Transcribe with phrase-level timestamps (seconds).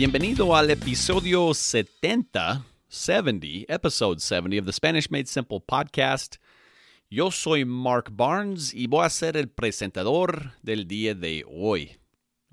[0.00, 6.38] Bienvenido al episodio 70, 70, episode 70 of the Spanish Made Simple podcast.
[7.10, 11.98] Yo soy Mark Barnes y voy a ser el presentador del día de hoy.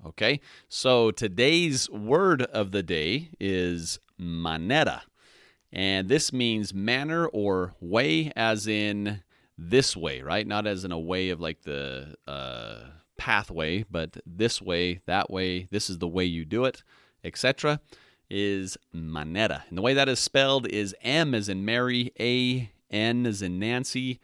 [0.04, 5.04] Okay, so today's word of the day is manera.
[5.72, 9.22] And this means manner or way, as in
[9.56, 10.46] this way, right?
[10.46, 12.84] Not as in a way of like the uh,
[13.18, 16.82] pathway, but this way, that way, this is the way you do it
[17.24, 17.80] etc.,
[18.30, 19.64] is manera.
[19.68, 23.58] And the way that is spelled is M as in Mary, A, N as in
[23.58, 24.20] Nancy,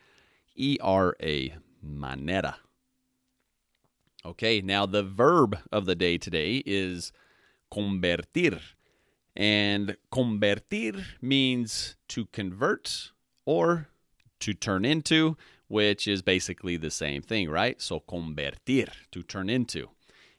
[0.56, 2.56] E R A, manera.
[4.26, 7.12] Okay, now the verb of the day today is
[7.72, 8.60] convertir.
[9.36, 13.10] And convertir means to convert
[13.44, 13.88] or
[14.40, 15.36] to turn into,
[15.68, 17.80] which is basically the same thing, right?
[17.80, 19.88] So convertir, to turn into.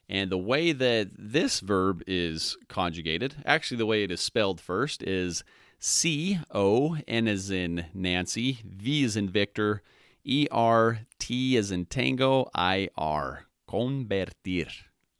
[0.08, 5.02] And the way that this verb is conjugated, actually, the way it is spelled first
[5.04, 5.44] is
[5.80, 9.82] C O N as in Nancy, V is in Victor,
[10.24, 13.48] E R T as in Tango, I R.
[13.68, 14.70] Convertir,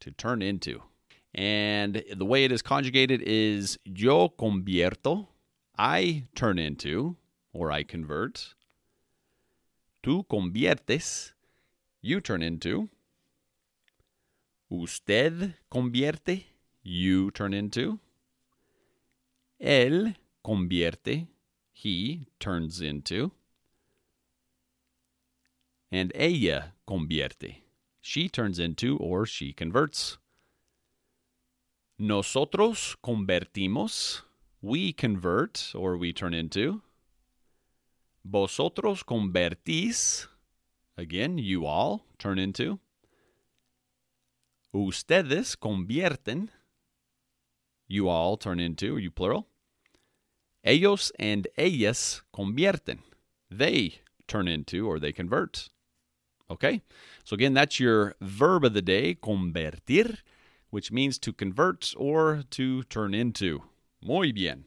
[0.00, 0.82] to turn into.
[1.36, 5.28] And the way it is conjugated is yo convierto,
[5.76, 7.16] I turn into,
[7.52, 8.54] or I convert.
[10.02, 11.32] Tú conviertes,
[12.00, 12.88] you turn into.
[14.70, 16.44] Usted convierte,
[16.82, 18.00] you turn into.
[19.60, 21.26] Él convierte,
[21.70, 23.32] he turns into.
[25.92, 27.56] And ella convierte,
[28.00, 30.16] she turns into or she converts.
[31.98, 34.22] Nosotros convertimos,
[34.60, 36.82] we convert or we turn into.
[38.22, 40.26] Vosotros convertís,
[40.98, 42.80] again, you all turn into.
[44.74, 46.50] Ustedes convierten.
[47.88, 49.46] You all turn into, Are you plural.
[50.64, 52.98] Ellos and ellas convierten.
[53.50, 55.70] They turn into or they convert.
[56.50, 56.82] Okay?
[57.24, 60.18] So again, that's your verb of the day, convertir,
[60.76, 63.62] which means to convert or to turn into.
[64.02, 64.66] Muy bien.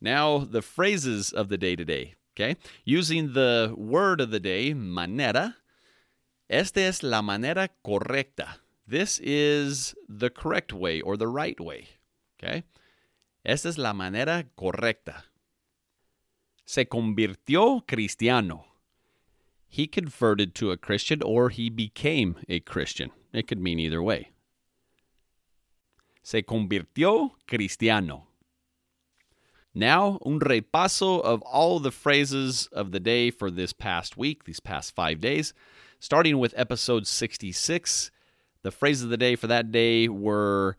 [0.00, 2.14] Now, the phrases of the day today.
[2.34, 2.54] Okay?
[2.84, 5.56] Using the word of the day, manera.
[6.48, 8.60] Esta es la manera correcta.
[8.86, 11.88] This is the correct way or the right way.
[12.38, 12.62] Okay?
[13.44, 15.24] Esta es la manera correcta.
[16.64, 18.64] Se convirtió cristiano.
[19.66, 23.10] He converted to a Christian or he became a Christian.
[23.32, 24.30] It could mean either way.
[26.28, 28.26] Se convirtió cristiano.
[29.72, 34.60] Now, un repaso of all the phrases of the day for this past week, these
[34.60, 35.54] past five days,
[35.98, 38.10] starting with episode 66
[38.60, 40.76] the phrases of the day for that day were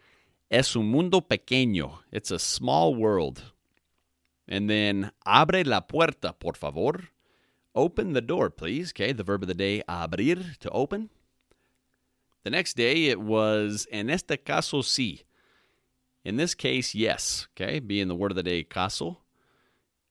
[0.52, 1.98] Es un mundo pequeño.
[2.12, 3.42] It's a small world.
[4.48, 7.10] And then abre la puerta, por favor.
[7.74, 8.92] Open the door, please.
[8.92, 11.10] Okay, the verb of the day, abrir, to open.
[12.44, 15.24] The next day it was en este caso sí.
[16.24, 17.48] In this case, yes.
[17.56, 19.18] Okay, being the word of the day, caso.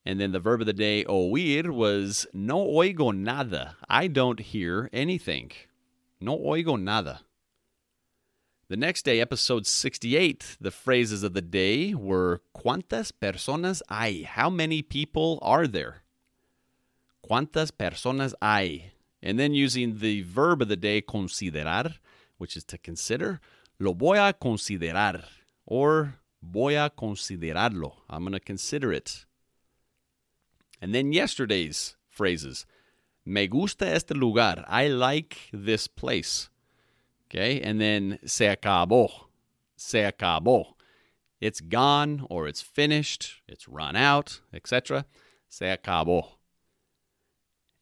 [0.05, 3.77] And then the verb of the day, oír, was no oigo nada.
[3.89, 5.53] I don't hear anything.
[6.21, 7.21] No oigo nada.
[8.69, 14.23] The next day, episode 68, the phrases of the day were ¿Cuántas personas hay?
[14.23, 16.03] How many people are there?
[17.27, 18.93] ¿Cuántas personas hay?
[19.23, 21.95] And then using the verb of the day, considerar,
[22.37, 23.41] which is to consider,
[23.79, 25.25] lo voy a considerar,
[25.71, 27.93] or voy a considerarlo.
[28.09, 29.27] I'm going to consider it.
[30.81, 32.65] And then yesterday's phrases,
[33.27, 34.65] me gusta este lugar.
[34.67, 36.49] I like this place.
[37.27, 39.11] Okay, and then se acabó.
[39.77, 40.73] Se acabó.
[41.39, 45.05] It's gone or it's finished, it's run out, etc.
[45.51, 46.23] Se acabó.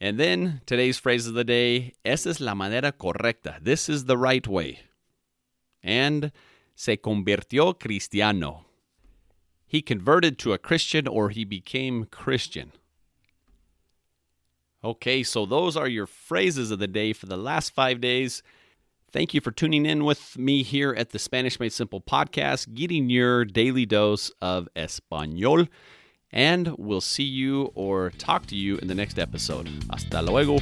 [0.01, 3.63] And then today's phrase of the day, esa es la manera correcta.
[3.63, 4.81] This is the right way.
[5.83, 6.33] And
[6.77, 8.67] se convirtió cristiano.
[9.67, 12.71] He converted to a Christian or he became Christian.
[14.85, 18.43] Okay, so those are your phrases of the day for the last five days.
[19.11, 23.11] Thank you for tuning in with me here at the Spanish Made Simple podcast, getting
[23.11, 25.67] your daily dose of Espanol.
[26.31, 29.69] And we'll see you or talk to you in the next episode.
[29.91, 30.59] Hasta luego.